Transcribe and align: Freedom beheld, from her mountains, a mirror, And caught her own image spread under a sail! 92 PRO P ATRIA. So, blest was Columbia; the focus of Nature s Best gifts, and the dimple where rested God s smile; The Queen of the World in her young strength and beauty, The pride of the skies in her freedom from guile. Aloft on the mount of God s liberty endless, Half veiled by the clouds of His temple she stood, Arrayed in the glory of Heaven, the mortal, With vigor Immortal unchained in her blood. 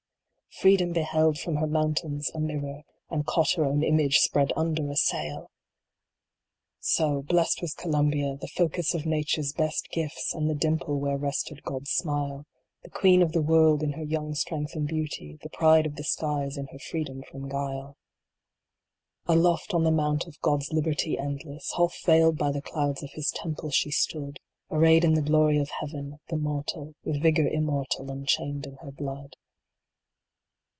Freedom 0.59 0.91
beheld, 0.91 1.39
from 1.39 1.55
her 1.55 1.65
mountains, 1.65 2.29
a 2.35 2.39
mirror, 2.39 2.83
And 3.09 3.25
caught 3.25 3.51
her 3.53 3.63
own 3.63 3.83
image 3.83 4.17
spread 4.19 4.51
under 4.57 4.85
a 4.91 4.97
sail! 4.97 5.47
92 5.47 5.47
PRO 5.47 5.47
P 5.47 5.49
ATRIA. 5.49 6.81
So, 6.81 7.21
blest 7.21 7.61
was 7.61 7.73
Columbia; 7.73 8.35
the 8.35 8.49
focus 8.49 8.93
of 8.93 9.05
Nature 9.05 9.39
s 9.41 9.53
Best 9.53 9.89
gifts, 9.91 10.33
and 10.35 10.49
the 10.49 10.53
dimple 10.53 10.99
where 10.99 11.17
rested 11.17 11.63
God 11.63 11.83
s 11.83 11.91
smile; 11.91 12.45
The 12.83 12.89
Queen 12.89 13.21
of 13.21 13.31
the 13.31 13.41
World 13.41 13.81
in 13.81 13.93
her 13.93 14.03
young 14.03 14.35
strength 14.35 14.75
and 14.75 14.85
beauty, 14.85 15.39
The 15.41 15.49
pride 15.49 15.85
of 15.85 15.95
the 15.95 16.03
skies 16.03 16.57
in 16.57 16.67
her 16.67 16.79
freedom 16.79 17.23
from 17.23 17.47
guile. 17.47 17.95
Aloft 19.27 19.73
on 19.73 19.85
the 19.85 19.89
mount 19.89 20.27
of 20.27 20.37
God 20.41 20.63
s 20.63 20.71
liberty 20.73 21.17
endless, 21.17 21.71
Half 21.77 21.95
veiled 22.05 22.37
by 22.37 22.51
the 22.51 22.61
clouds 22.61 23.01
of 23.01 23.11
His 23.13 23.31
temple 23.31 23.71
she 23.71 23.89
stood, 23.89 24.39
Arrayed 24.69 25.05
in 25.05 25.13
the 25.13 25.21
glory 25.21 25.59
of 25.59 25.69
Heaven, 25.69 26.19
the 26.27 26.37
mortal, 26.37 26.93
With 27.05 27.21
vigor 27.21 27.47
Immortal 27.47 28.11
unchained 28.11 28.67
in 28.67 28.75
her 28.81 28.91
blood. 28.91 29.37